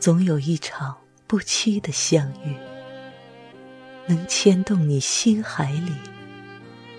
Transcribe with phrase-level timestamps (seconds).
[0.00, 0.96] 总有一场
[1.26, 2.54] 不期的相遇，
[4.06, 5.92] 能牵动你心海里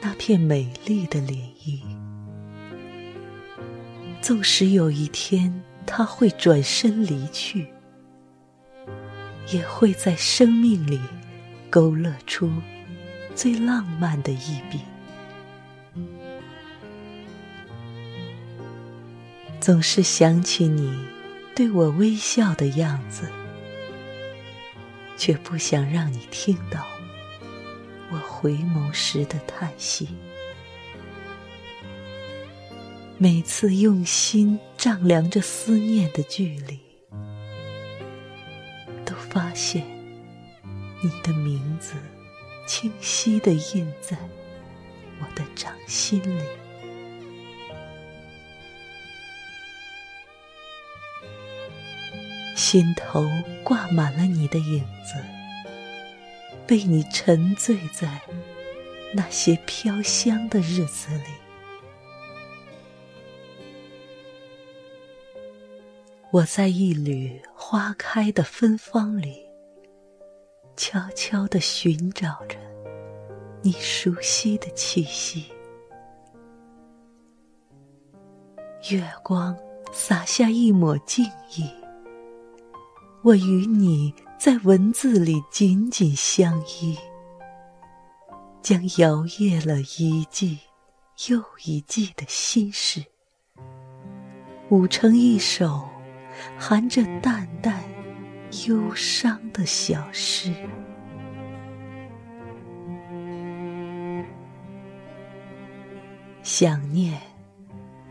[0.00, 1.80] 那片美丽的涟漪。
[4.20, 7.68] 纵使有一天他会转身离去，
[9.52, 11.00] 也会在生命里
[11.70, 12.50] 勾勒出
[13.34, 14.80] 最浪漫的一笔。
[19.60, 20.98] 总是想起你
[21.58, 23.28] 对我微笑的样子，
[25.16, 26.86] 却不想让你听到
[28.12, 30.08] 我回眸时的叹息。
[33.16, 36.78] 每次用心丈量着思念的距离，
[39.04, 39.84] 都发现
[41.02, 41.94] 你的名字
[42.68, 44.16] 清晰地印在
[45.20, 46.44] 我的掌心里。
[52.70, 53.24] 心头
[53.64, 55.14] 挂满了你的影子，
[56.66, 58.20] 被你沉醉在
[59.14, 61.24] 那些飘香的日子里。
[66.30, 69.46] 我在一缕花开的芬芳里，
[70.76, 72.58] 悄悄地寻找着
[73.62, 75.46] 你熟悉的气息。
[78.90, 79.56] 月光
[79.90, 81.24] 洒下一抹静
[81.56, 81.77] 意。
[83.22, 86.96] 我与你在文字里紧紧相依，
[88.62, 90.60] 将摇曳了一季
[91.28, 93.04] 又一季的心事，
[94.68, 95.88] 舞成一首
[96.56, 97.82] 含着淡淡
[98.68, 100.54] 忧伤的小诗。
[106.44, 107.20] 想念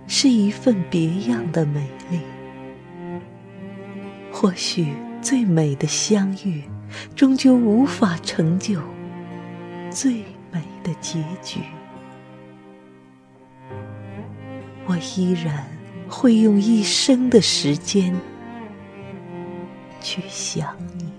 [0.05, 2.19] 是一份别样的美丽。
[4.39, 6.61] 或许最美的相遇，
[7.15, 8.79] 终究无法成就
[9.89, 11.59] 最美的结局。
[14.85, 15.67] 我依然
[16.07, 18.13] 会用一生的时间
[20.01, 21.16] 去想你。